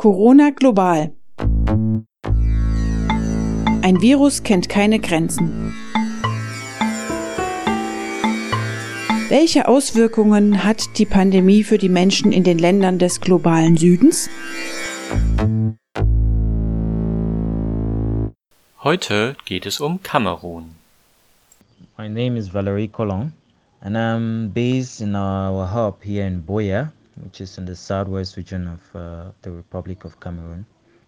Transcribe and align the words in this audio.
Corona 0.00 0.48
global. 0.48 1.12
Ein 3.82 4.00
Virus 4.00 4.42
kennt 4.42 4.70
keine 4.70 4.98
Grenzen. 4.98 5.74
Welche 9.28 9.68
Auswirkungen 9.68 10.64
hat 10.64 10.96
die 10.96 11.04
Pandemie 11.04 11.64
für 11.64 11.76
die 11.76 11.90
Menschen 11.90 12.32
in 12.32 12.44
den 12.44 12.58
Ländern 12.58 12.98
des 12.98 13.20
globalen 13.20 13.76
Südens? 13.76 14.30
Heute 18.82 19.36
geht 19.44 19.66
es 19.66 19.80
um 19.80 20.02
Kamerun. 20.02 20.76
My 21.98 22.08
name 22.08 22.38
is 22.38 22.54
Valerie 22.54 22.88
Colon 22.88 23.34
and 23.82 23.98
I'm 23.98 24.48
based 24.54 25.02
in 25.02 25.14
our 25.14 25.70
hub 25.74 26.02
here 26.02 26.26
in 26.26 26.42
Boya, 26.46 26.90
which 27.24 27.40
is 27.40 27.58
in 27.58 27.64
the 27.66 27.76
southwest 27.76 28.36
region 28.36 28.68
of 28.68 28.80
uh, 28.94 29.30
the 29.42 29.50
Republic 29.50 30.04
of 30.04 30.18
Cameroon. 30.20 30.64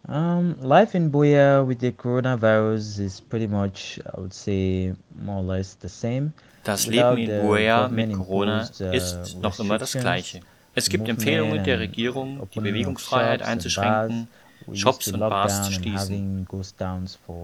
Um, 0.09 0.57
life 0.61 0.97
in 0.97 1.11
Boya 1.11 1.65
with 1.65 1.79
the 1.79 1.93
coronavirus 1.93 2.99
is 3.01 3.21
pretty 3.21 3.47
much, 3.47 4.01
I 4.05 4.21
would 4.21 4.35
say, 4.35 4.95
more 5.21 5.39
or 5.39 5.43
less 5.43 5.75
the 5.75 5.89
same. 5.89 6.33
Das 6.65 6.87
Leben 6.87 7.19
in 7.19 7.41
Buea 7.43 7.89
mit 7.89 8.13
Corona 8.13 8.69
uh, 8.81 8.85
ist 8.93 9.37
noch 9.41 9.59
immer 9.59 9.79
das 9.79 9.93
gleiche. 9.93 10.41
Es 10.75 10.89
gibt 10.89 11.09
Empfehlungen 11.09 11.63
der 11.65 11.79
Regierung, 11.81 12.49
die 12.55 12.61
Bewegungsfreiheit 12.61 13.43
einzuschränken, 13.43 14.29
Shops 14.73 15.09
und 15.09 15.21
Bars 15.21 15.65
zu 15.65 15.73
schließen. 15.73 16.47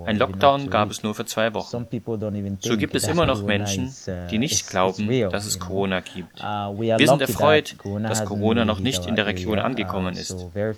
Ein 0.07 0.19
Lockdown 0.19 0.71
gab 0.71 0.91
es 0.91 1.03
nur 1.03 1.15
für 1.15 1.25
zwei 1.25 1.53
Wochen. 1.55 1.87
So 2.61 2.77
gibt 2.77 2.95
es 2.95 3.07
immer 3.09 3.27
noch 3.27 3.43
Menschen, 3.43 3.89
uh, 3.89 4.29
die 4.31 4.39
nicht 4.39 4.69
glauben, 4.69 5.09
dass 5.31 5.47
es 5.47 5.59
Corona 5.59 6.01
gibt. 6.01 6.41
Uh, 6.41 6.79
Wir 6.81 7.09
sind 7.09 7.21
erfreut, 7.21 7.77
dass 8.03 8.25
Corona 8.25 8.65
noch 8.65 8.81
nicht 8.81 9.07
in 9.07 9.17
der 9.17 9.27
Region 9.27 9.59
angekommen 9.59 10.15
ist. 10.15 10.37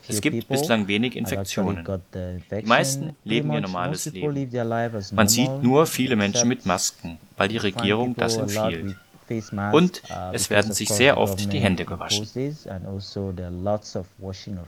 Es 0.09 0.21
gibt 0.21 0.49
bislang 0.49 0.89
wenig 0.89 1.17
Infektionen. 1.17 1.87
Die 2.15 2.67
meisten 2.67 3.17
leben 3.25 3.53
ihr 3.53 3.61
normales 3.61 4.07
Leben. 4.13 4.51
Man 5.13 5.29
sieht 5.29 5.63
nur 5.63 5.87
viele 5.87 6.17
Menschen 6.17 6.49
mit 6.49 6.67
Masken, 6.67 7.19
weil 7.37 7.49
die 7.49 7.59
Regierung 7.59 8.15
das 8.17 8.37
empfiehlt. 8.37 8.97
Und 9.73 10.03
uh, 10.11 10.33
es 10.33 10.51
werden 10.51 10.73
sich 10.73 10.89
sehr 10.89 11.17
oft 11.17 11.53
die 11.53 11.61
Hände 11.61 11.85
gewaschen. 11.85 12.27
Also 12.69 13.33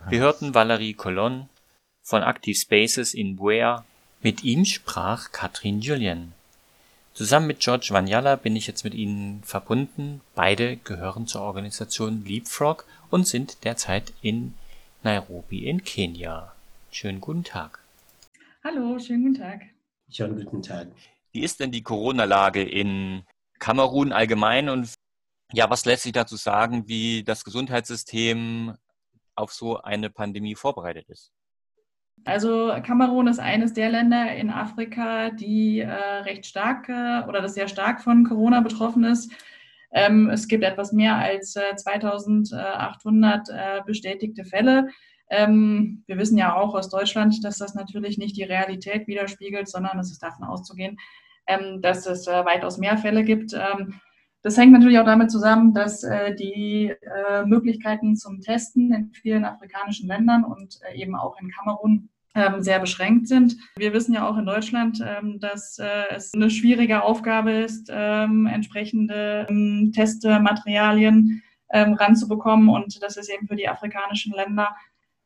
Wir 0.09 0.21
hörten 0.21 0.55
Valerie 0.55 0.95
Colon, 0.95 1.49
von 2.13 2.23
Active 2.23 2.55
Spaces 2.55 3.15
in 3.15 3.37
Buea. 3.37 3.87
Mit 4.21 4.45
ihm 4.45 4.67
sprach 4.67 5.33
Katrin 5.33 5.81
Julien. 5.81 6.35
Zusammen 7.15 7.47
mit 7.47 7.61
George 7.61 7.89
Vanyala 7.89 8.37
bin 8.37 8.55
ich 8.55 8.67
jetzt 8.67 8.85
mit 8.85 8.93
Ihnen 8.93 9.43
verbunden. 9.45 10.21
Beide 10.35 10.77
gehören 10.77 11.27
zur 11.27 11.41
Organisation 11.41 12.23
Leapfrog 12.27 12.85
und 13.09 13.27
sind 13.27 13.65
derzeit 13.65 14.13
in 14.21 14.53
Nairobi 15.03 15.67
in 15.67 15.85
Kenia. 15.85 16.53
Schönen 16.91 17.23
guten 17.23 17.45
Tag. 17.45 17.79
Hallo, 18.63 18.99
schönen 18.99 19.23
guten 19.23 19.43
Tag. 19.43 19.63
Schönen 20.11 20.45
guten 20.45 20.61
Tag. 20.61 20.89
Wie 21.33 21.41
ist 21.41 21.61
denn 21.61 21.73
die 21.73 21.83
Corona-Lage 21.83 22.63
in 22.63 23.23
Kamerun 23.59 24.13
allgemein 24.13 24.69
und 24.69 24.93
ja, 25.55 25.71
was 25.71 25.87
lässt 25.87 26.03
sich 26.03 26.13
dazu 26.13 26.37
sagen, 26.37 26.87
wie 26.89 27.25
das 27.25 27.43
Gesundheitssystem 27.43 28.77
auf 29.35 29.55
so 29.55 29.81
eine 29.81 30.11
Pandemie 30.11 30.55
vorbereitet 30.55 31.09
ist? 31.09 31.33
Also 32.25 32.73
Kamerun 32.85 33.27
ist 33.27 33.41
eines 33.41 33.73
der 33.73 33.91
Länder 33.91 34.35
in 34.35 34.51
Afrika, 34.51 35.31
die 35.31 35.81
äh, 35.81 35.91
recht 35.91 36.47
stark 36.47 36.89
äh, 36.89 37.23
oder 37.29 37.41
das 37.41 37.55
sehr 37.55 37.69
stark 37.69 38.01
von 38.01 38.25
Corona 38.25 38.61
betroffen 38.61 39.05
ist. 39.05 39.33
Ähm, 39.93 40.31
es 40.31 40.49
gibt 40.49 40.65
etwas 40.65 40.93
mehr 40.93 41.17
als 41.17 41.57
äh, 41.57 41.75
2800 41.75 43.49
äh, 43.49 43.81
bestätigte 43.85 44.45
Fälle. 44.45 44.89
Ähm, 45.31 46.05
wir 46.07 46.19
wissen 46.19 46.39
ja 46.39 46.55
auch 46.55 46.75
aus 46.75 46.89
Deutschland, 46.89 47.45
dass 47.45 47.59
das 47.59 47.75
natürlich 47.75 48.19
nicht 48.19 48.37
die 48.37 48.45
Realität 48.45 49.07
widerspiegelt, 49.07 49.69
sondern 49.69 49.99
es 49.99 50.11
ist 50.11 50.23
davon 50.23 50.45
auszugehen, 50.45 50.99
ähm, 51.47 51.83
dass 51.83 52.07
es 52.07 52.27
äh, 52.27 52.45
weitaus 52.45 52.79
mehr 52.79 52.99
Fälle 52.99 53.25
gibt. 53.25 53.53
Ähm, 53.53 54.01
das 54.43 54.57
hängt 54.57 54.73
natürlich 54.73 54.99
auch 54.99 55.05
damit 55.05 55.31
zusammen, 55.31 55.73
dass 55.73 56.03
äh, 56.03 56.35
die 56.35 56.89
äh, 56.89 57.45
Möglichkeiten 57.45 58.17
zum 58.17 58.41
Testen 58.41 58.93
in 58.93 59.13
vielen 59.13 59.45
afrikanischen 59.45 60.09
Ländern 60.09 60.45
und 60.45 60.81
äh, 60.83 61.01
eben 61.01 61.15
auch 61.15 61.41
in 61.41 61.51
Kamerun 61.51 62.09
sehr 62.61 62.81
beschränkt 62.81 63.29
sind. 63.29 63.57
Wir 63.77 63.93
wissen 63.93 64.15
ja 64.15 64.27
auch 64.27 64.39
in 64.39 64.47
Deutschland, 64.47 65.05
ähm, 65.05 65.39
dass 65.39 65.79
äh, 65.79 66.09
es 66.11 66.33
eine 66.35 66.49
schwierige 66.49 67.03
Aufgabe 67.03 67.53
ist, 67.53 67.91
ähm, 67.93 68.47
entsprechende 68.47 69.47
ähm, 69.51 69.93
Testmaterialien 69.95 71.43
ähm, 71.73 71.93
ranzubekommen. 71.95 72.71
Und 72.71 73.03
das 73.03 73.19
ist 73.19 73.29
eben 73.29 73.47
für 73.47 73.57
die 73.57 73.69
afrikanischen 73.69 74.33
Länder 74.33 74.75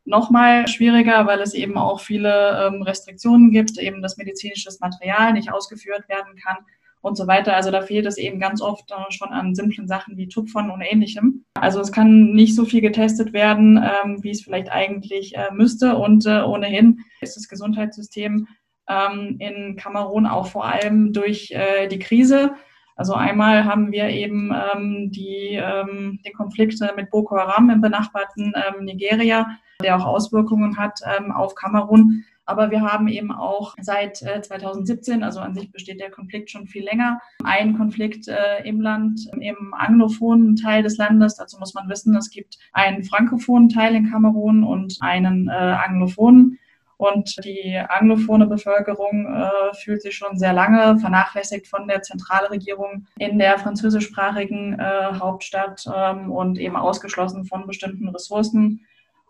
nochmal 0.04 0.66
schwieriger, 0.66 1.26
weil 1.26 1.40
es 1.40 1.54
eben 1.54 1.78
auch 1.78 2.00
viele 2.00 2.66
ähm, 2.66 2.82
Restriktionen 2.82 3.50
gibt, 3.50 3.78
eben 3.78 4.02
das 4.02 4.16
medizinische 4.16 4.70
Material 4.80 5.32
nicht 5.32 5.52
ausgeführt 5.52 6.08
werden 6.08 6.34
kann 6.36 6.58
und 7.06 7.16
so 7.16 7.26
weiter. 7.28 7.54
Also 7.54 7.70
da 7.70 7.82
fehlt 7.82 8.04
es 8.04 8.18
eben 8.18 8.40
ganz 8.40 8.60
oft 8.60 8.90
äh, 8.90 9.12
schon 9.12 9.28
an 9.28 9.54
simplen 9.54 9.86
Sachen 9.86 10.16
wie 10.16 10.28
Tupfern 10.28 10.70
und 10.70 10.80
ähnlichem. 10.80 11.44
Also 11.54 11.80
es 11.80 11.92
kann 11.92 12.32
nicht 12.32 12.56
so 12.56 12.64
viel 12.64 12.80
getestet 12.80 13.32
werden, 13.32 13.76
ähm, 13.78 14.22
wie 14.22 14.30
es 14.30 14.42
vielleicht 14.42 14.70
eigentlich 14.70 15.36
äh, 15.36 15.52
müsste. 15.52 15.96
Und 15.96 16.26
äh, 16.26 16.42
ohnehin 16.42 17.00
ist 17.20 17.36
das 17.36 17.48
Gesundheitssystem 17.48 18.48
ähm, 18.88 19.36
in 19.38 19.76
Kamerun 19.76 20.26
auch 20.26 20.48
vor 20.48 20.66
allem 20.66 21.12
durch 21.12 21.54
die 21.90 21.98
Krise. 21.98 22.52
Also 22.96 23.14
einmal 23.14 23.64
haben 23.64 23.92
wir 23.92 24.08
eben 24.08 24.52
ähm, 24.52 25.10
die, 25.10 25.60
den 25.60 26.32
Konflikt 26.34 26.80
mit 26.96 27.10
Boko 27.10 27.36
Haram 27.36 27.68
im 27.70 27.80
benachbarten 27.80 28.54
Nigeria, 28.80 29.46
der 29.82 29.96
auch 29.96 30.06
Auswirkungen 30.06 30.78
hat 30.78 31.00
auf 31.34 31.54
Kamerun. 31.54 32.24
Aber 32.46 32.70
wir 32.70 32.80
haben 32.80 33.08
eben 33.08 33.32
auch 33.32 33.74
seit 33.80 34.22
äh, 34.22 34.40
2017, 34.40 35.22
also 35.22 35.40
an 35.40 35.54
sich 35.54 35.70
besteht 35.72 36.00
der 36.00 36.10
Konflikt 36.10 36.50
schon 36.50 36.66
viel 36.66 36.84
länger, 36.84 37.20
einen 37.42 37.76
Konflikt 37.76 38.28
äh, 38.28 38.62
im 38.64 38.80
Land, 38.80 39.28
im 39.40 39.74
anglophonen 39.74 40.56
Teil 40.56 40.82
des 40.82 40.96
Landes. 40.96 41.34
Dazu 41.34 41.58
muss 41.58 41.74
man 41.74 41.88
wissen, 41.88 42.14
es 42.16 42.30
gibt 42.30 42.58
einen 42.72 43.02
frankophonen 43.02 43.68
Teil 43.68 43.94
in 43.96 44.10
Kamerun 44.10 44.64
und 44.64 44.96
einen 45.00 45.48
äh, 45.48 45.52
anglophonen. 45.52 46.58
Und 46.98 47.44
die 47.44 47.76
anglophone 47.76 48.48
Bevölkerung 48.48 49.26
äh, 49.26 49.74
fühlt 49.74 50.00
sich 50.00 50.16
schon 50.16 50.38
sehr 50.38 50.54
lange 50.54 50.98
vernachlässigt 50.98 51.66
von 51.66 51.86
der 51.86 52.00
Zentralregierung 52.00 53.06
in 53.18 53.38
der 53.38 53.58
französischsprachigen 53.58 54.78
äh, 54.78 55.12
Hauptstadt 55.18 55.84
ähm, 55.94 56.32
und 56.32 56.58
eben 56.58 56.76
ausgeschlossen 56.76 57.44
von 57.44 57.66
bestimmten 57.66 58.08
Ressourcen 58.08 58.85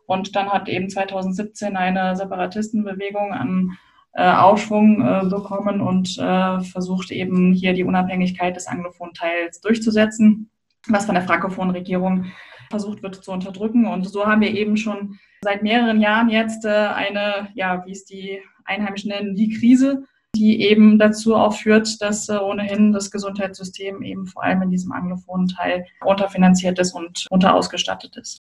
und 0.06 0.36
dann 0.36 0.50
hat 0.50 0.68
eben 0.68 0.88
2017 0.88 1.76
eine 1.76 2.16
Separatistenbewegung 2.16 3.32
an 3.32 3.78
äh, 4.12 4.30
Aufschwung 4.30 5.02
äh, 5.02 5.28
bekommen 5.28 5.80
und 5.80 6.16
äh, 6.18 6.60
versucht 6.60 7.10
eben 7.10 7.52
hier 7.52 7.74
die 7.74 7.84
Unabhängigkeit 7.84 8.56
des 8.56 8.66
anglophonen 8.66 9.14
Teils 9.14 9.60
durchzusetzen, 9.60 10.50
was 10.88 11.04
von 11.04 11.14
der 11.14 11.24
frankophonen 11.24 11.72
Regierung 11.72 12.26
versucht 12.70 13.02
wird 13.02 13.16
zu 13.16 13.30
unterdrücken. 13.30 13.86
Und 13.86 14.08
so 14.08 14.26
haben 14.26 14.40
wir 14.40 14.52
eben 14.52 14.76
schon 14.76 15.18
seit 15.42 15.62
mehreren 15.62 16.00
Jahren 16.00 16.30
jetzt 16.30 16.64
äh, 16.64 16.68
eine, 16.70 17.48
ja, 17.54 17.84
wie 17.84 17.92
es 17.92 18.04
die 18.04 18.40
Einheimischen 18.64 19.10
nennen, 19.10 19.34
die 19.34 19.50
Krise, 19.50 20.04
die 20.34 20.62
eben 20.62 20.98
dazu 20.98 21.34
auch 21.34 21.54
führt, 21.54 22.00
dass 22.00 22.28
äh, 22.28 22.36
ohnehin 22.36 22.92
das 22.92 23.10
Gesundheitssystem 23.10 24.02
eben 24.02 24.26
vor 24.26 24.44
allem 24.44 24.62
in 24.62 24.70
diesem 24.70 24.92
anglophonen 24.92 25.48
Teil 25.48 25.84
unterfinanziert 26.04 26.78
ist 26.78 26.92
und 26.92 27.26
unterausgestattet 27.30 28.16
ist. 28.16 28.45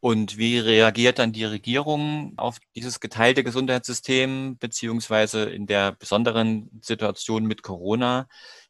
Und 0.00 0.38
wie 0.38 0.58
reagiert 0.58 1.18
dann 1.18 1.32
die 1.32 1.44
Regierung 1.44 2.32
auf 2.36 2.58
dieses 2.74 3.00
geteilte 3.00 3.44
Gesundheitssystem, 3.44 4.56
beziehungsweise 4.58 5.44
in 5.44 5.66
der 5.66 5.92
besonderen 5.92 6.70
Situation 6.80 7.44
mit 7.44 7.62
Corona? 7.62 8.26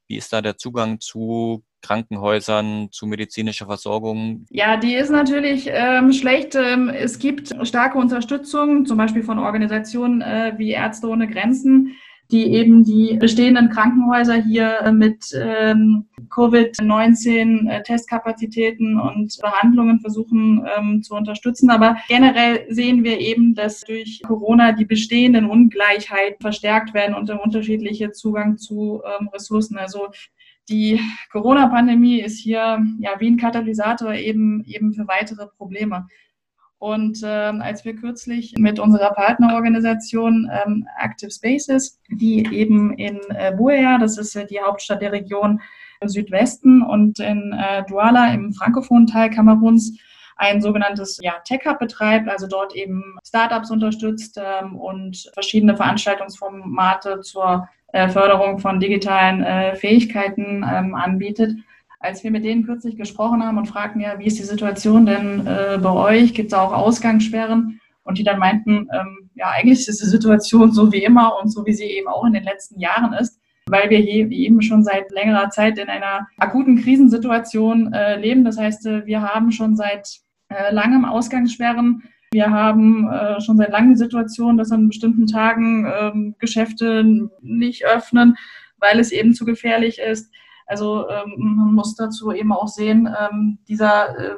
Wie 0.08 0.16
ist 0.16 0.32
da 0.32 0.42
der 0.42 0.56
Zugang 0.56 0.98
zu 0.98 1.62
Krankenhäusern, 1.82 2.88
zu 2.90 3.06
medizinischer 3.06 3.66
Versorgung? 3.66 4.44
Ja, 4.50 4.76
die 4.76 4.94
ist 4.94 5.10
natürlich 5.10 5.68
ähm, 5.70 6.12
schlecht. 6.12 6.56
Ähm, 6.56 6.88
es 6.88 7.20
gibt 7.20 7.54
starke 7.62 7.96
Unterstützung, 7.96 8.84
zum 8.84 8.98
Beispiel 8.98 9.22
von 9.22 9.38
Organisationen 9.38 10.20
äh, 10.20 10.54
wie 10.56 10.70
Ärzte 10.70 11.06
ohne 11.06 11.28
Grenzen, 11.28 11.96
die 12.30 12.52
eben 12.52 12.84
die 12.84 13.16
bestehenden 13.18 13.70
Krankenhäuser 13.70 14.36
hier 14.36 14.80
äh, 14.80 14.92
mit 14.92 15.32
ähm, 15.34 16.04
Covid-19-Testkapazitäten 16.30 18.98
äh, 18.98 19.00
und 19.00 19.38
Behandlungen 19.40 20.00
versuchen 20.00 20.66
ähm, 20.76 21.02
zu 21.02 21.14
unterstützen. 21.14 21.70
Aber 21.70 21.96
generell 22.08 22.66
sehen 22.68 23.04
wir 23.04 23.20
eben, 23.20 23.54
dass 23.54 23.80
durch 23.80 24.20
Corona 24.26 24.72
die 24.72 24.84
bestehenden 24.84 25.46
Ungleichheiten 25.46 26.40
verstärkt 26.40 26.92
werden 26.94 27.14
und 27.14 27.28
der 27.28 27.40
unterschiedliche 27.42 28.10
Zugang 28.12 28.58
zu 28.58 29.02
ähm, 29.04 29.28
Ressourcen. 29.28 29.78
Also 29.78 30.08
die 30.68 31.00
Corona-Pandemie 31.32 32.20
ist 32.20 32.38
hier 32.38 32.80
ja 33.00 33.10
wie 33.18 33.28
ein 33.28 33.36
Katalysator 33.36 34.14
eben, 34.14 34.64
eben 34.66 34.92
für 34.92 35.08
weitere 35.08 35.48
Probleme. 35.48 36.06
Und 36.80 37.20
ähm, 37.22 37.60
als 37.60 37.84
wir 37.84 37.94
kürzlich 37.94 38.54
mit 38.56 38.78
unserer 38.80 39.12
Partnerorganisation 39.12 40.50
ähm, 40.50 40.88
Active 40.98 41.30
Spaces, 41.30 42.00
die 42.08 42.46
eben 42.50 42.94
in 42.94 43.20
äh, 43.28 43.52
Buea, 43.54 43.98
das 43.98 44.16
ist 44.16 44.34
äh, 44.34 44.46
die 44.46 44.60
Hauptstadt 44.60 45.02
der 45.02 45.12
Region 45.12 45.60
Südwesten, 46.02 46.80
und 46.80 47.20
in 47.20 47.52
äh, 47.52 47.84
Douala 47.86 48.32
im 48.32 48.54
frankophonen 48.54 49.06
Teil 49.06 49.28
Kameruns 49.28 49.92
ein 50.36 50.62
sogenanntes 50.62 51.18
ja, 51.20 51.34
Tech 51.44 51.60
Hub 51.66 51.78
betreibt, 51.78 52.30
also 52.30 52.46
dort 52.46 52.74
eben 52.74 53.18
Startups 53.26 53.70
unterstützt 53.70 54.40
ähm, 54.42 54.74
und 54.76 55.30
verschiedene 55.34 55.76
Veranstaltungsformate 55.76 57.20
zur 57.20 57.68
äh, 57.92 58.08
Förderung 58.08 58.58
von 58.58 58.80
digitalen 58.80 59.42
äh, 59.42 59.76
Fähigkeiten 59.76 60.64
ähm, 60.66 60.94
anbietet. 60.94 61.52
Als 62.00 62.24
wir 62.24 62.30
mit 62.30 62.44
denen 62.44 62.66
kürzlich 62.66 62.96
gesprochen 62.96 63.44
haben 63.44 63.58
und 63.58 63.66
fragten, 63.66 64.00
ja, 64.00 64.18
wie 64.18 64.26
ist 64.26 64.38
die 64.38 64.44
Situation 64.44 65.06
denn 65.06 65.46
äh, 65.46 65.78
bei 65.80 65.92
euch? 65.92 66.34
Gibt 66.34 66.52
es 66.52 66.58
auch 66.58 66.72
Ausgangssperren? 66.72 67.80
Und 68.02 68.18
die 68.18 68.24
dann 68.24 68.38
meinten, 68.38 68.88
ähm, 68.92 69.30
ja, 69.34 69.50
eigentlich 69.50 69.86
ist 69.86 70.00
die 70.00 70.06
Situation 70.06 70.72
so 70.72 70.90
wie 70.90 71.04
immer 71.04 71.38
und 71.40 71.50
so 71.50 71.64
wie 71.66 71.74
sie 71.74 71.84
eben 71.84 72.08
auch 72.08 72.24
in 72.24 72.32
den 72.32 72.44
letzten 72.44 72.80
Jahren 72.80 73.12
ist 73.12 73.40
weil 73.70 73.90
wir 73.90 73.98
eben 73.98 74.62
schon 74.62 74.82
seit 74.82 75.10
längerer 75.10 75.50
Zeit 75.50 75.78
in 75.78 75.88
einer 75.88 76.26
akuten 76.38 76.82
Krisensituation 76.82 77.92
äh, 77.92 78.18
leben. 78.18 78.44
Das 78.44 78.58
heißt, 78.58 78.86
äh, 78.86 79.06
wir 79.06 79.22
haben 79.22 79.52
schon 79.52 79.76
seit 79.76 80.08
äh, 80.48 80.72
langem 80.72 81.04
Ausgangssperren. 81.04 82.02
Wir 82.32 82.50
haben 82.50 83.08
äh, 83.10 83.40
schon 83.40 83.56
seit 83.56 83.70
langem 83.70 83.90
die 83.90 83.98
Situation, 83.98 84.56
dass 84.56 84.72
an 84.72 84.88
bestimmten 84.88 85.26
Tagen 85.26 85.86
ähm, 85.86 86.34
Geschäfte 86.38 87.04
nicht 87.40 87.84
öffnen, 87.84 88.36
weil 88.78 88.98
es 88.98 89.12
eben 89.12 89.34
zu 89.34 89.44
gefährlich 89.44 89.98
ist. 89.98 90.32
Also 90.70 91.08
ähm, 91.08 91.34
man 91.36 91.74
muss 91.74 91.96
dazu 91.96 92.30
eben 92.30 92.52
auch 92.52 92.68
sehen, 92.68 93.08
ähm, 93.20 93.58
dieser 93.68 94.16
äh, 94.16 94.36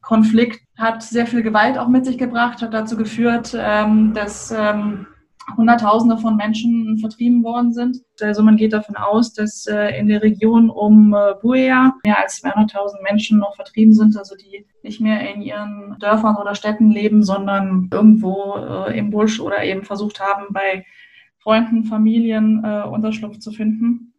Konflikt 0.00 0.62
hat 0.78 1.02
sehr 1.02 1.26
viel 1.26 1.42
Gewalt 1.42 1.76
auch 1.76 1.88
mit 1.88 2.06
sich 2.06 2.16
gebracht, 2.16 2.62
hat 2.62 2.72
dazu 2.72 2.96
geführt, 2.96 3.54
ähm, 3.54 4.14
dass 4.14 4.50
ähm, 4.50 5.06
Hunderttausende 5.58 6.16
von 6.16 6.36
Menschen 6.36 6.96
vertrieben 6.96 7.44
worden 7.44 7.74
sind. 7.74 7.98
Also 8.18 8.42
man 8.42 8.56
geht 8.56 8.72
davon 8.72 8.96
aus, 8.96 9.34
dass 9.34 9.66
äh, 9.66 9.98
in 9.98 10.08
der 10.08 10.22
Region 10.22 10.70
um 10.70 11.12
äh, 11.12 11.34
Buea 11.42 11.92
mehr 12.02 12.18
als 12.18 12.42
200.000 12.42 13.02
Menschen 13.02 13.38
noch 13.38 13.54
vertrieben 13.54 13.92
sind, 13.92 14.16
also 14.16 14.36
die 14.36 14.64
nicht 14.82 15.02
mehr 15.02 15.34
in 15.34 15.42
ihren 15.42 15.96
Dörfern 16.00 16.36
oder 16.36 16.54
Städten 16.54 16.90
leben, 16.90 17.22
sondern 17.22 17.90
irgendwo 17.92 18.54
äh, 18.56 18.98
im 18.98 19.10
Busch 19.10 19.38
oder 19.38 19.62
eben 19.62 19.84
versucht 19.84 20.18
haben, 20.18 20.46
bei 20.50 20.86
Freunden, 21.40 21.84
Familien 21.84 22.64
Unterschlupf 22.64 23.38
zu 23.38 23.52
finden 23.52 24.13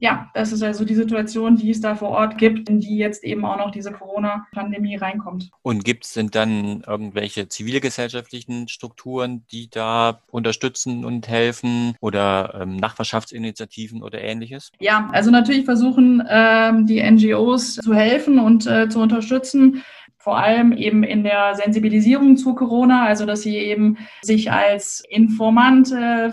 ja, 0.00 0.30
das 0.32 0.50
ist 0.50 0.62
also 0.62 0.86
die 0.86 0.94
Situation, 0.94 1.56
die 1.56 1.70
es 1.70 1.82
da 1.82 1.94
vor 1.94 2.08
Ort 2.08 2.38
gibt, 2.38 2.70
in 2.70 2.80
die 2.80 2.96
jetzt 2.96 3.22
eben 3.22 3.44
auch 3.44 3.58
noch 3.58 3.70
diese 3.70 3.92
Corona-Pandemie 3.92 4.96
reinkommt. 4.96 5.50
Und 5.60 5.84
gibt 5.84 6.06
es 6.06 6.14
denn 6.14 6.28
dann 6.28 6.82
irgendwelche 6.86 7.48
zivilgesellschaftlichen 7.48 8.68
Strukturen, 8.68 9.44
die 9.52 9.68
da 9.68 10.22
unterstützen 10.30 11.04
und 11.04 11.28
helfen 11.28 11.94
oder 12.00 12.60
ähm, 12.62 12.76
Nachbarschaftsinitiativen 12.76 14.02
oder 14.02 14.22
ähnliches? 14.22 14.72
Ja, 14.80 15.10
also 15.12 15.30
natürlich 15.30 15.66
versuchen 15.66 16.22
ähm, 16.28 16.86
die 16.86 17.02
NGOs 17.02 17.74
zu 17.74 17.94
helfen 17.94 18.38
und 18.38 18.66
äh, 18.66 18.88
zu 18.88 19.00
unterstützen 19.00 19.82
vor 20.20 20.38
allem 20.38 20.72
eben 20.72 21.02
in 21.02 21.24
der 21.24 21.54
Sensibilisierung 21.54 22.36
zu 22.36 22.54
Corona, 22.54 23.06
also 23.06 23.26
dass 23.26 23.42
sie 23.42 23.56
eben 23.56 23.96
sich 24.22 24.52
als 24.52 25.02
Informant 25.08 25.88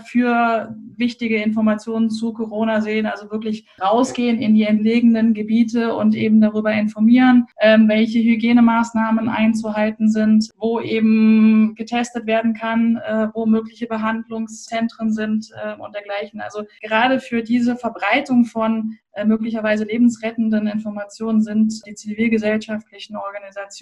für 0.06 0.74
wichtige 0.98 1.42
Informationen 1.42 2.10
zu 2.10 2.32
Corona 2.32 2.80
sehen, 2.80 3.06
also 3.06 3.30
wirklich 3.30 3.66
rausgehen 3.80 4.40
in 4.40 4.54
die 4.54 4.64
entlegenen 4.64 5.32
Gebiete 5.32 5.94
und 5.94 6.14
eben 6.14 6.40
darüber 6.40 6.72
informieren, 6.72 7.46
ähm, 7.60 7.88
welche 7.88 8.18
Hygienemaßnahmen 8.18 9.28
einzuhalten 9.28 10.10
sind, 10.10 10.50
wo 10.56 10.80
eben 10.80 11.74
getestet 11.76 12.26
werden 12.26 12.54
kann, 12.54 12.96
äh, 12.96 13.28
wo 13.32 13.46
mögliche 13.46 13.86
Behandlungszentren 13.86 15.12
sind 15.12 15.50
äh, 15.62 15.80
und 15.80 15.94
dergleichen. 15.94 16.40
Also 16.40 16.64
gerade 16.82 17.20
für 17.20 17.42
diese 17.42 17.76
Verbreitung 17.76 18.44
von 18.44 18.98
äh, 19.12 19.24
möglicherweise 19.24 19.84
lebensrettenden 19.84 20.66
Informationen 20.66 21.42
sind 21.42 21.86
die 21.86 21.94
zivilgesellschaftlichen 21.94 23.16
Organisationen 23.16 23.77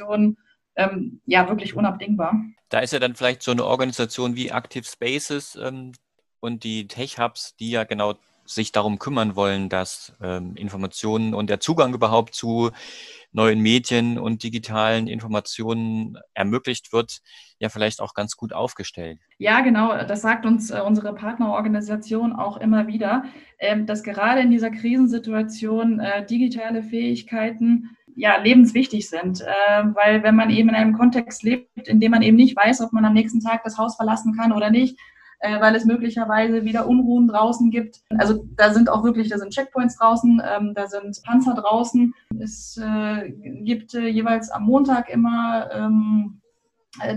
ähm, 0.77 1.21
ja 1.27 1.49
wirklich 1.49 1.75
unabdingbar. 1.75 2.41
Da 2.69 2.81
ist 2.81 2.93
ja 2.93 2.99
dann 2.99 3.15
vielleicht 3.15 3.43
so 3.43 3.51
eine 3.51 3.65
Organisation 3.65 4.37
wie 4.37 4.49
Active 4.49 4.85
Spaces 4.85 5.57
ähm, 5.57 5.93
und 6.41 6.65
die 6.65 6.87
Tech 6.89 7.19
Hubs, 7.19 7.57
die 7.57 7.71
ja 7.71 7.85
genau 7.85 8.15
sich 8.45 8.73
darum 8.73 8.99
kümmern 8.99 9.37
wollen, 9.37 9.69
dass 9.69 10.13
ähm, 10.23 10.55
Informationen 10.57 11.35
und 11.35 11.51
der 11.51 11.61
Zugang 11.61 11.95
überhaupt 11.95 12.35
zu 12.35 12.71
neuen 13.33 13.61
Medien 13.61 14.19
und 14.19 14.43
digitalen 14.43 15.09
Informationen 15.09 16.17
ermöglicht 16.33 16.93
wird, 16.93 17.19
ja 17.59 17.69
vielleicht 17.69 18.01
auch 18.01 18.15
ganz 18.15 18.37
gut 18.37 18.53
aufgestellt. 18.53 19.19
Ja, 19.39 19.61
genau. 19.61 19.97
Das 20.05 20.23
sagt 20.23 20.47
uns 20.47 20.71
äh, 20.71 20.81
unsere 20.81 21.15
Partnerorganisation 21.15 22.33
auch 22.33 22.57
immer 22.57 22.87
wieder, 22.87 23.25
äh, 23.59 23.83
dass 23.85 24.03
gerade 24.03 24.41
in 24.41 24.51
dieser 24.51 24.71
Krisensituation 24.71 26.01
äh, 26.01 26.25
digitale 26.25 26.83
Fähigkeiten 26.83 27.97
ja, 28.17 28.37
lebenswichtig 28.39 29.09
sind. 29.09 29.43
Äh, 29.43 29.85
weil 29.95 30.23
wenn 30.23 30.35
man 30.35 30.51
eben 30.51 30.71
in 30.71 30.75
einem 30.75 30.97
Kontext 30.97 31.43
lebt, 31.43 31.87
in 31.87 32.01
dem 32.01 32.11
man 32.11 32.23
eben 32.23 32.37
nicht 32.37 32.57
weiß, 32.57 32.81
ob 32.81 32.93
man 32.93 33.05
am 33.05 33.13
nächsten 33.13 33.41
Tag 33.41 33.63
das 33.63 33.79
Haus 33.79 33.97
verlassen 33.97 34.35
kann 34.37 34.53
oder 34.53 34.71
nicht, 34.71 34.99
äh, 35.41 35.61
weil 35.61 35.75
es 35.77 35.85
möglicherweise 35.85 36.65
wieder 36.65 36.89
Unruhen 36.89 37.29
draußen 37.29 37.71
gibt. 37.71 38.01
Also 38.19 38.47
da 38.57 38.73
sind 38.73 38.89
auch 38.89 39.05
wirklich, 39.05 39.29
da 39.29 39.39
sind 39.39 39.53
Checkpoints 39.53 39.99
draußen, 39.99 40.43
ähm, 40.45 40.73
da 40.75 40.87
sind 40.87 41.23
Panzer 41.25 41.55
draußen. 41.55 42.15
Es 42.41 42.79
äh, 42.79 43.31
gibt 43.63 43.95
äh, 43.95 44.09
jeweils 44.09 44.51
am 44.51 44.65
Montag 44.65 45.11
immer 45.11 45.71
ähm, 45.73 46.41
äh, 46.43 46.46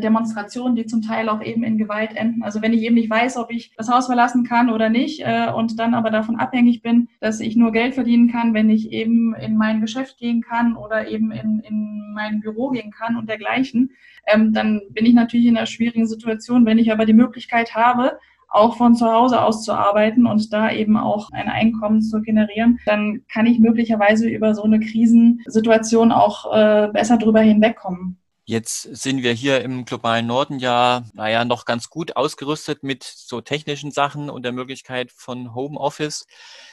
Demonstrationen, 0.02 0.76
die 0.76 0.86
zum 0.86 1.02
Teil 1.02 1.30
auch 1.30 1.42
eben 1.42 1.64
in 1.64 1.78
Gewalt 1.78 2.16
enden. 2.16 2.44
Also 2.44 2.62
wenn 2.62 2.74
ich 2.74 2.84
eben 2.84 2.96
nicht 2.96 3.10
weiß, 3.10 3.38
ob 3.38 3.52
ich 3.52 3.72
das 3.78 3.90
Haus 3.90 4.08
verlassen 4.08 4.44
kann 4.44 4.70
oder 4.70 4.90
nicht 4.90 5.22
äh, 5.22 5.52
und 5.52 5.80
dann 5.80 5.94
aber 5.94 6.10
davon 6.10 6.36
abhängig 6.38 6.81
bin, 6.81 7.08
dass 7.20 7.40
ich 7.40 7.56
nur 7.56 7.72
Geld 7.72 7.94
verdienen 7.94 8.31
kann, 8.31 8.54
wenn 8.54 8.70
ich 8.70 8.92
eben 8.92 9.34
in 9.36 9.58
mein 9.58 9.81
Geschäft 9.81 10.18
gehen 10.18 10.42
kann 10.42 10.76
oder 10.76 11.08
eben 11.08 11.31
in, 11.31 11.60
in 11.60 12.14
mein 12.14 12.42
Büro 12.42 12.70
gehen 12.70 12.92
kann 12.92 13.16
und 13.16 13.30
dergleichen, 13.30 13.92
ähm, 14.28 14.54
dann 14.54 14.81
bin 14.90 15.06
ich 15.06 15.14
natürlich 15.14 15.48
in 15.48 15.58
einer 15.58 15.66
schwierigen 15.66 16.08
Situation. 16.08 16.66
Wenn 16.66 16.80
ich 16.80 16.92
aber 16.92 17.06
die 17.06 17.14
Möglichkeit 17.14 17.76
habe, 17.76 18.20
auch 18.50 18.78
von 18.78 18.96
zu 18.96 19.06
Hause 19.06 19.42
aus 19.42 19.64
zu 19.64 19.74
arbeiten 19.74 20.26
und 20.26 20.52
da 20.52 20.72
eben 20.72 20.98
auch 20.98 21.31
ein 21.31 21.48
Einkommen 21.48 22.02
zu 22.02 22.22
generieren, 22.22 22.80
dann 22.86 23.22
kann 23.31 23.46
ich 23.46 23.60
möglicherweise 23.60 24.28
über 24.28 24.56
so 24.56 24.64
eine 24.64 24.80
Krisensituation 24.80 26.12
auch 26.12 26.52
äh, 26.52 26.90
besser 26.92 27.18
drüber 27.18 27.42
hinwegkommen. 27.42 28.18
Jetzt 28.50 28.81
sind 28.81 29.22
wir 29.22 29.31
hier 29.31 29.62
im 29.62 29.86
globalen 29.86 30.25
Norden 30.25 30.57
ja, 30.57 31.04
naja, 31.13 31.46
noch 31.46 31.66
ganz 31.66 31.88
gut 31.92 32.16
ausgerüstet 32.16 32.81
mit 32.81 33.04
so 33.04 33.42
technischen 33.42 33.92
Sachen 33.92 34.31
und 34.31 34.42
der 34.42 34.54
Möglichkeit 34.54 35.12
von 35.12 35.54
Homeoffice. 35.54 36.25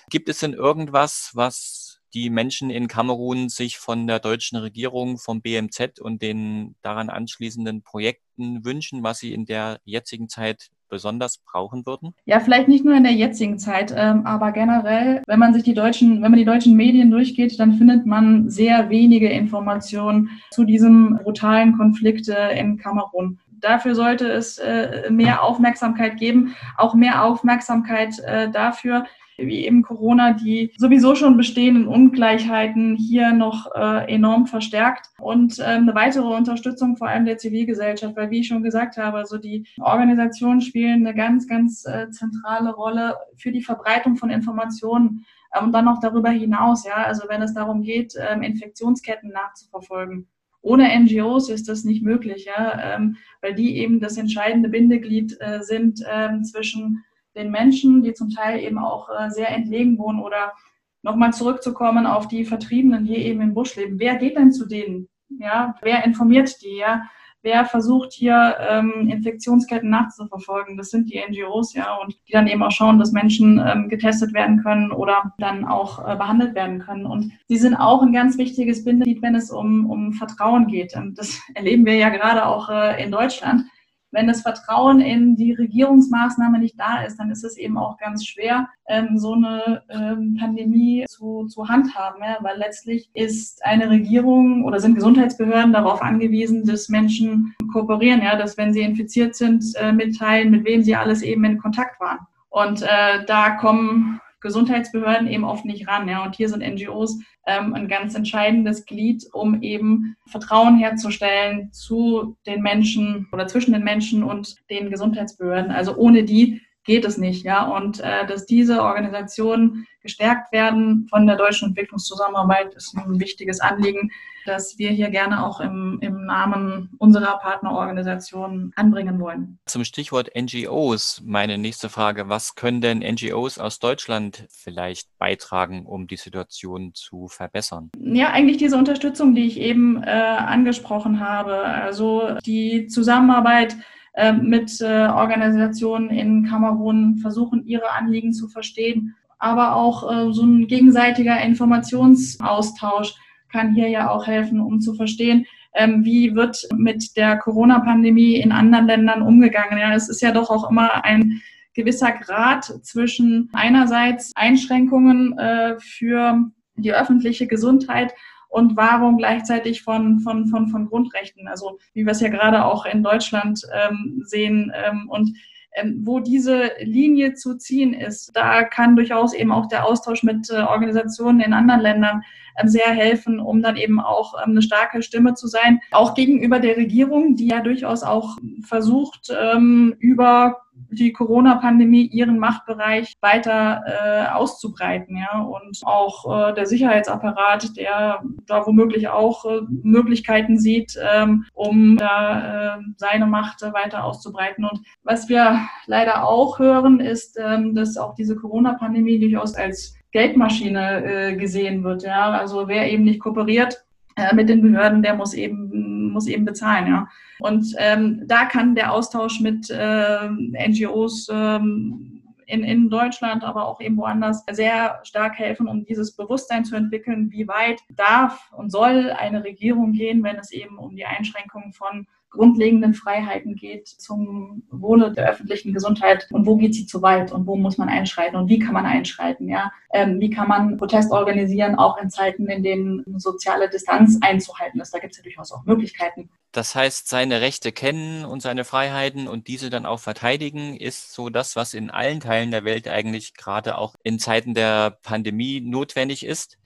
Gibt 0.08 0.31
es 0.31 0.38
denn 0.38 0.55
irgendwas, 0.55 1.32
was 1.34 2.00
die 2.14 2.31
Menschen 2.31 2.70
in 2.70 2.88
Kamerun 2.88 3.50
sich 3.50 3.76
von 3.76 4.06
der 4.06 4.20
deutschen 4.20 4.56
Regierung, 4.56 5.19
vom 5.19 5.43
BMZ 5.43 6.00
und 6.00 6.23
den 6.23 6.76
daran 6.81 7.11
anschließenden 7.11 7.82
Projekten 7.82 8.64
wünschen, 8.64 9.02
was 9.02 9.19
sie 9.19 9.34
in 9.34 9.44
der 9.44 9.79
jetzigen 9.84 10.31
Zeit 10.31 10.70
besonders 10.88 11.38
brauchen 11.38 11.87
würden? 11.87 12.15
Ja, 12.25 12.41
vielleicht 12.41 12.69
nicht 12.69 12.84
nur 12.84 12.94
in 12.94 13.05
der 13.05 13.13
jetzigen 13.13 13.58
Zeit, 13.58 13.94
ähm, 13.96 14.27
aber 14.27 14.53
generell, 14.53 15.22
wenn 15.27 15.39
man 15.39 15.55
sich 15.55 15.63
die 15.63 15.75
deutschen, 15.75 16.22
wenn 16.22 16.31
man 16.31 16.39
die 16.39 16.44
deutschen 16.44 16.77
Medien 16.77 17.10
durchgeht, 17.10 17.58
dann 17.58 17.75
findet 17.75 18.06
man 18.06 18.49
sehr 18.51 18.91
wenige 18.91 19.29
Informationen 19.29 20.31
zu 20.51 20.65
diesem 20.65 21.19
brutalen 21.22 21.77
Konflikt 21.77 22.29
äh, 22.29 22.58
in 22.58 22.79
Kamerun. 22.79 23.39
Dafür 23.60 23.94
sollte 23.94 24.29
es 24.29 24.58
äh, 24.58 25.10
mehr 25.10 25.43
Aufmerksamkeit 25.43 26.17
geben, 26.19 26.55
auch 26.77 26.94
mehr 26.94 27.25
Aufmerksamkeit 27.25 28.19
äh, 28.20 28.51
dafür, 28.51 29.05
wie 29.39 29.67
eben 29.67 29.82
Corona 29.82 30.32
die 30.32 30.72
sowieso 30.79 31.15
schon 31.15 31.36
bestehenden 31.36 31.86
Ungleichheiten 31.86 32.96
hier 32.96 33.32
noch 33.32 33.67
äh, 33.75 34.13
enorm 34.13 34.46
verstärkt 34.46 35.10
und 35.19 35.58
ähm, 35.58 35.82
eine 35.82 35.94
weitere 35.94 36.27
Unterstützung 36.27 36.96
vor 36.96 37.08
allem 37.08 37.27
der 37.27 37.39
Zivilgesellschaft, 37.39 38.17
weil 38.17 38.31
wie 38.31 38.41
ich 38.41 38.48
schon 38.48 38.63
gesagt 38.63 38.96
habe, 38.96 39.19
also 39.19 39.39
die 39.39 39.67
Organisationen 39.79 40.60
spielen 40.60 41.06
eine 41.06 41.15
ganz, 41.15 41.46
ganz 41.46 41.84
äh, 41.86 42.10
zentrale 42.10 42.72
Rolle 42.75 43.17
für 43.36 43.53
die 43.53 43.63
Verbreitung 43.63 44.17
von 44.17 44.31
Informationen 44.31 45.27
äh, 45.53 45.63
und 45.63 45.72
dann 45.72 45.84
noch 45.84 46.01
darüber 46.01 46.31
hinaus, 46.31 46.86
ja, 46.86 47.05
also 47.05 47.29
wenn 47.29 47.43
es 47.43 47.55
darum 47.55 47.82
geht, 47.82 48.15
ähm, 48.19 48.43
Infektionsketten 48.43 49.31
nachzuverfolgen. 49.31 50.29
Ohne 50.67 50.89
NGOs 50.99 51.49
ist 51.49 51.69
das 51.69 51.85
nicht 51.85 52.03
möglich, 52.03 52.46
ja, 52.46 52.96
ähm, 52.96 53.17
weil 53.41 53.55
die 53.55 53.77
eben 53.79 54.01
das 54.01 54.17
entscheidende 54.17 54.69
Bindeglied 54.69 55.37
äh, 55.39 55.63
sind 55.63 56.03
ähm, 56.11 56.43
zwischen 56.43 57.05
den 57.37 57.53
Menschen, 57.53 58.03
die 58.03 58.15
zum 58.15 58.31
Teil 58.31 58.58
eben 58.61 58.79
auch 58.79 59.08
äh, 59.08 59.31
sehr 59.31 59.51
entlegen 59.51 59.96
wohnen 59.96 60.19
oder 60.19 60.55
nochmal 61.03 61.32
zurückzukommen 61.32 62.05
auf 62.05 62.27
die 62.27 62.44
Vertriebenen, 62.44 63.05
die 63.05 63.17
eben 63.17 63.41
im 63.43 63.55
Busch 63.55 63.77
leben. 63.77 64.01
Wer 64.01 64.17
geht 64.17 64.37
denn 64.37 64.51
zu 64.51 64.67
denen? 64.67 65.08
Ja, 65.39 65.77
wer 65.82 66.05
informiert 66.05 66.61
die? 66.63 66.79
Ja, 66.79 67.08
wer 67.46 67.65
versucht 67.65 68.12
hier 68.12 68.56
ähm, 68.69 69.08
Infektionsketten 69.08 69.88
nachzuverfolgen? 69.88 70.76
Das 70.76 70.91
sind 70.91 71.08
die 71.08 71.20
NGOs, 71.20 71.74
ja, 71.74 71.94
und 71.94 72.19
die 72.26 72.32
dann 72.32 72.48
eben 72.48 72.62
auch 72.65 72.72
schauen, 72.72 72.98
dass 72.98 73.12
Menschen 73.12 73.62
ähm, 73.65 73.88
getestet 73.88 74.34
werden 74.34 74.65
können 74.65 74.91
oder 74.91 75.32
dann 75.38 75.65
auch 75.65 76.00
äh, 76.00 76.17
behandelt 76.17 76.56
werden 76.56 76.81
können. 76.81 77.06
Und 77.06 77.31
sie 77.46 77.56
sind 77.56 77.76
auch 77.76 78.03
ein 78.03 78.12
ganz 78.12 78.36
wichtiges 78.36 78.84
Bindeglied, 78.84 79.22
wenn 79.22 79.36
es 79.36 79.53
um, 79.53 79.88
um 79.88 80.12
Vertrauen 80.12 80.67
geht. 80.67 80.96
Und 80.96 81.17
das 81.19 81.41
erleben 81.55 81.86
wir 81.86 81.94
ja 81.94 82.08
gerade 82.08 82.44
auch 82.44 82.69
äh, 82.69 83.03
in 83.03 83.12
Deutschland 83.12 83.62
wenn 84.10 84.27
das 84.27 84.43
Vertrauen 84.43 85.01
in 85.01 85.36
die 85.36 85.53
Regierungsmaßnahme 85.53 86.58
nicht 86.58 86.79
da 86.79 87.03
ist, 87.03 87.19
dann 87.19 87.31
ist 87.31 87.44
es 87.44 87.56
eben 87.56 87.77
auch 87.79 87.98
ganz 87.98 88.25
schwer, 88.25 88.69
ähm, 88.89 89.19
so 89.19 89.34
eine 89.34 89.82
ähm, 89.89 90.36
Pandemie 90.39 91.05
zu, 91.08 91.46
zu 91.46 91.69
handhaben, 91.69 92.22
ja? 92.22 92.39
weil 92.41 92.58
letztlich 92.58 93.10
ist 93.15 93.65
eine 93.65 93.91
Regierung 93.91 94.65
oder 94.65 94.81
sind 94.81 94.94
Gesundheitsbehörden 94.94 95.72
darauf 95.72 96.03
angewiesen, 96.03 96.65
dass 96.65 96.89
Menschen 96.89 97.55
kooperieren, 97.72 98.22
ja, 98.22 98.36
dass 98.36 98.56
wenn 98.56 98.72
sie 98.72 98.82
infiziert 98.82 99.34
sind, 99.34 99.65
äh, 99.77 99.93
mitteilen, 99.93 100.51
mit 100.51 100.65
wem 100.65 100.82
sie 100.82 100.96
alles 100.96 101.22
eben 101.22 101.44
in 101.44 101.58
Kontakt 101.58 102.01
waren. 102.01 102.19
Und 102.48 102.82
äh, 102.82 103.25
da 103.27 103.51
kommen 103.51 104.20
Gesundheitsbehörden 104.46 105.29
eben 105.29 105.44
oft 105.44 105.65
nicht 105.65 105.88
ran. 105.88 106.08
Ja. 106.08 106.24
Und 106.24 106.36
hier 106.36 106.48
sind 106.48 106.62
NGOs 106.62 107.19
ähm, 107.46 107.74
ein 107.74 107.88
ganz 107.88 108.15
entscheidendes 108.15 108.86
Glied, 108.86 109.24
um 109.32 109.62
eben 109.62 110.17
Vertrauen 110.26 110.79
herzustellen 110.79 111.72
zu 111.72 112.36
den 112.46 112.62
Menschen 112.62 113.29
oder 113.32 113.46
zwischen 113.46 113.72
den 113.72 113.84
Menschen 113.84 114.22
und 114.22 114.56
den 114.70 114.91
Gesundheitsbehörden. 114.91 115.70
Also 115.70 115.96
ohne 115.96 116.24
die 116.24 116.62
geht 116.86 117.05
es 117.05 117.19
nicht, 117.19 117.44
ja. 117.44 117.66
Und 117.66 118.00
äh, 118.00 118.26
dass 118.26 118.46
diese 118.46 118.82
Organisationen 118.82 119.86
gestärkt 120.00 120.52
werden 120.52 121.06
von 121.10 121.26
der 121.26 121.36
deutschen 121.36 121.69
Entwicklungszusammenarbeit, 121.69 122.74
ist 122.74 122.96
ein 122.96 123.20
wichtiges 123.20 123.60
Anliegen, 123.60 124.10
das 124.46 124.78
wir 124.78 124.90
hier 124.90 125.10
gerne 125.10 125.44
auch 125.44 125.60
im, 125.60 125.98
im 126.00 126.24
Namen 126.24 126.90
unserer 126.98 127.38
Partnerorganisation 127.38 128.72
anbringen 128.76 129.19
wollen. 129.19 129.58
Zum 129.66 129.84
Stichwort 129.84 130.31
NGOs, 130.36 131.22
meine 131.24 131.58
nächste 131.58 131.88
Frage, 131.88 132.28
was 132.28 132.55
können 132.55 132.81
denn 132.81 132.98
NGOs 132.98 133.58
aus 133.58 133.81
Deutschland 133.81 134.46
vielleicht 134.48 135.08
beitragen, 135.19 135.84
um 135.84 136.06
die 136.06 136.16
Situation 136.16 136.93
zu 136.94 137.26
verbessern? 137.26 137.90
Ja, 137.98 138.31
eigentlich 138.31 138.58
diese 138.58 138.76
Unterstützung, 138.76 139.34
die 139.34 139.46
ich 139.46 139.58
eben 139.58 140.00
äh, 140.05 140.10
angesprochen 140.10 141.19
habe, 141.19 141.64
also 141.64 142.36
die 142.46 142.86
Zusammenarbeit 142.86 143.76
äh, 144.17 144.32
mit 144.32 144.81
äh, 144.81 145.08
Organisationen 145.08 146.11
in 146.11 146.46
Kamerun 146.46 147.19
versuchen, 147.19 147.67
ihre 147.67 147.91
Anliegen 147.93 148.32
zu 148.32 148.49
verstehen. 148.49 149.15
Aber 149.39 149.77
auch 149.77 150.11
äh, 150.11 150.32
so 150.32 150.43
ein 150.43 150.67
gegenseitiger 150.67 151.41
Informationsaustausch 151.43 153.15
kann 153.53 153.75
hier 153.75 153.89
ja 153.89 154.11
auch 154.11 154.27
helfen, 154.27 154.61
um 154.61 154.81
zu 154.81 154.94
verstehen, 154.94 155.44
ähm, 155.75 156.05
wie 156.05 156.35
wird 156.35 156.67
mit 156.75 157.17
der 157.17 157.37
Corona-Pandemie 157.37 158.37
in 158.37 158.53
anderen 158.53 158.87
Ländern 158.87 159.23
umgegangen. 159.23 159.79
Ja, 159.79 159.94
es 159.94 160.08
ist 160.08 160.23
ja 160.23 160.32
doch 160.32 160.51
auch 160.51 160.70
immer 160.70 161.05
ein 161.05 161.43
gewisser 161.75 162.13
Grad 162.13 162.65
zwischen 162.82 163.51
einerseits 163.53 164.35
Einschränkungen 164.35 165.39
äh, 165.39 165.79
für 165.79 166.51
die 166.77 166.93
öffentliche 166.93 167.46
Gesundheit 167.46 168.15
und 168.48 168.76
Wahrung 168.76 169.19
gleichzeitig 169.19 169.82
von, 169.82 170.20
von, 170.20 170.46
von, 170.46 170.69
von 170.69 170.86
Grundrechten. 170.86 171.48
Also 171.48 171.79
wie 171.93 172.05
wir 172.05 172.12
es 172.12 172.20
ja 172.20 172.29
gerade 172.29 172.65
auch 172.65 172.86
in 172.86 173.03
Deutschland 173.03 173.62
ähm, 173.72 174.22
sehen. 174.24 174.72
Ähm, 174.74 175.08
und 175.08 175.36
ähm, 175.76 176.00
wo 176.05 176.20
diese 176.20 176.70
Linie 176.81 177.34
zu 177.34 177.56
ziehen 177.56 177.93
ist, 177.93 178.31
da 178.34 178.65
kann 178.65 178.96
durchaus 178.96 179.34
eben 179.34 179.53
auch 179.53 179.67
der 179.67 179.84
Austausch 179.84 180.22
mit 180.22 180.48
äh, 180.50 180.60
Organisationen 180.60 181.41
in 181.41 181.53
anderen 181.53 181.82
Ländern 181.82 182.22
sehr 182.65 182.89
helfen, 182.89 183.41
um 183.41 183.63
dann 183.63 183.77
eben 183.77 184.01
auch 184.01 184.34
ähm, 184.34 184.53
eine 184.53 184.63
starke 184.63 185.03
Stimme 185.03 185.34
zu 185.34 185.46
sein, 185.46 185.81
auch 185.91 186.15
gegenüber 186.15 186.60
der 186.60 186.77
Regierung, 186.77 187.36
die 187.36 187.48
ja 187.48 187.60
durchaus 187.60 188.03
auch 188.03 188.36
versucht, 188.63 189.31
ähm, 189.39 189.94
über 189.98 190.56
die 190.91 191.13
Corona-Pandemie 191.13 192.06
ihren 192.06 192.39
Machtbereich 192.39 193.15
weiter 193.20 193.82
äh, 193.86 194.34
auszubreiten, 194.34 195.17
ja, 195.17 195.41
und 195.41 195.81
auch 195.84 196.51
äh, 196.51 196.55
der 196.55 196.67
Sicherheitsapparat, 196.67 197.77
der 197.77 198.22
da 198.46 198.67
womöglich 198.67 199.08
auch 199.08 199.44
äh, 199.44 199.60
Möglichkeiten 199.69 200.58
sieht, 200.58 200.98
ähm, 201.03 201.46
um 201.55 201.96
da 201.96 202.77
äh, 202.77 202.81
seine 202.96 203.27
Macht 203.27 203.63
weiter 203.63 204.05
auszubreiten. 204.05 204.65
Und 204.65 204.81
was 205.03 205.29
wir 205.29 205.60
leider 205.86 206.27
auch 206.27 206.58
hören, 206.58 207.01
ist, 207.01 207.39
ähm, 207.41 207.75
dass 207.75 207.96
auch 207.96 208.15
diese 208.15 208.36
Corona-Pandemie 208.36 209.19
durchaus 209.19 209.55
als 209.55 209.96
Geldmaschine 210.17 211.05
äh, 211.05 211.37
gesehen 211.37 211.85
wird, 211.85 212.03
ja, 212.03 212.31
also 212.31 212.69
wer 212.69 212.91
eben 212.91 213.05
nicht 213.05 213.20
kooperiert, 213.20 213.85
äh, 214.17 214.35
mit 214.35 214.49
den 214.49 214.63
Behörden, 214.63 215.03
der 215.03 215.15
muss 215.15 215.35
eben, 215.35 216.11
muss 216.11 216.27
eben 216.27 216.46
bezahlen, 216.46 216.87
ja. 216.87 217.06
Und 217.41 217.75
ähm, 217.77 218.23
da 218.27 218.46
kann 218.46 218.75
der 218.75 218.94
Austausch 218.94 219.41
mit 219.41 219.69
äh, 219.69 220.29
NGOs 220.69 221.29
ähm, 221.31 222.23
in, 222.46 222.65
in 222.65 222.89
Deutschland, 222.89 223.44
aber 223.44 223.67
auch 223.67 223.79
eben 223.82 223.99
woanders 223.99 224.43
sehr 224.51 225.01
stark 225.03 225.39
helfen, 225.39 225.69
um 225.69 225.85
dieses 225.85 226.17
Bewusstsein 226.17 226.65
zu 226.65 226.77
entwickeln, 226.77 227.31
wie 227.31 227.46
weit 227.46 227.81
darf 227.91 228.51
und 228.56 228.73
soll 228.73 229.11
eine 229.11 229.44
Regierung 229.44 229.93
gehen, 229.93 230.23
wenn 230.23 230.37
es 230.37 230.51
eben 230.51 230.79
um 230.79 230.96
die 230.96 231.05
Einschränkung 231.05 231.75
von 231.75 232.06
grundlegenden 232.31 232.95
Freiheiten 232.95 233.56
geht 233.56 233.89
zum 233.89 234.63
Wohle 234.71 235.13
der 235.13 235.29
öffentlichen 235.29 235.73
Gesundheit 235.73 236.27
und 236.31 236.47
wo 236.47 236.56
geht 236.56 236.75
sie 236.75 236.87
zu 236.87 237.03
weit 237.03 237.33
und 237.33 237.47
wo 237.47 237.56
muss 237.56 237.79
man 237.79 237.89
einschreiten 237.89 238.37
und 238.37 238.49
wie 238.49 238.59
kann 238.59 238.75
man 238.75 238.87
einschreiten, 238.87 239.49
ja, 239.49 239.73
ähm, 239.93 240.21
wie 240.21 240.31
kann 240.31 240.49
man 240.49 240.77
Protest 240.77 241.13
organisieren, 241.13 241.77
auch 241.77 241.97
in 241.99 242.11
Zeiten, 242.11 242.47
in 242.49 242.63
denen 242.63 243.05
soziale 243.19 243.71
Distanz 243.71 244.19
einzuhalten 244.21 244.81
ist. 244.81 244.93
Da 244.93 244.99
gibt 244.99 245.13
es 245.13 245.19
ja 245.19 245.23
durchaus 245.23 245.53
auch 245.53 245.65
Möglichkeiten. 245.65 246.29
Das 246.53 246.75
heißt, 246.75 247.09
seine 247.09 247.41
Rechte 247.41 247.71
kennen 247.71 248.25
und 248.25 248.41
seine 248.41 248.65
Freiheiten 248.65 249.29
und 249.29 249.47
diese 249.47 249.69
dann 249.69 249.85
auch 249.85 250.01
verteidigen, 250.01 250.77
ist 250.77 251.13
so 251.13 251.29
das, 251.29 251.55
was 251.55 251.75
in 251.75 251.91
allen 251.91 252.21
Teilen 252.21 252.51
der 252.51 252.65
Welt 252.65 252.89
eigentlich 252.89 253.35
gerade 253.35 253.77
auch 253.77 253.95
in 254.03 254.19
Zeiten 254.19 254.55
der 254.55 254.99
Pandemie 255.03 255.61
notwendig 255.61 256.25
ist. 256.25 256.59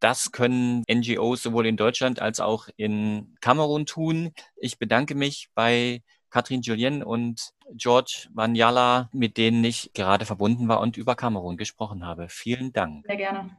Das 0.00 0.32
können 0.32 0.82
NGOs 0.90 1.42
sowohl 1.42 1.66
in 1.66 1.76
Deutschland 1.76 2.20
als 2.20 2.40
auch 2.40 2.68
in 2.76 3.36
Kamerun 3.40 3.86
tun. 3.86 4.32
Ich 4.56 4.78
bedanke 4.78 5.14
mich 5.14 5.50
bei 5.54 6.02
Katrin 6.30 6.62
Julien 6.62 7.02
und 7.02 7.52
George 7.74 8.28
Wanyala, 8.32 9.10
mit 9.12 9.36
denen 9.36 9.62
ich 9.62 9.92
gerade 9.92 10.24
verbunden 10.24 10.68
war 10.68 10.80
und 10.80 10.96
über 10.96 11.16
Kamerun 11.16 11.56
gesprochen 11.56 12.06
habe. 12.06 12.28
Vielen 12.28 12.72
Dank. 12.72 13.04
Sehr 13.06 13.16
gerne. 13.16 13.56